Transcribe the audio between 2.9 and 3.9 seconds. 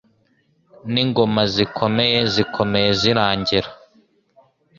zirangira.